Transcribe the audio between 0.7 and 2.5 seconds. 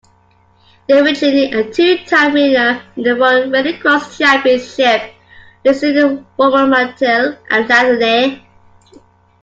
Davy Jeanney, a two-time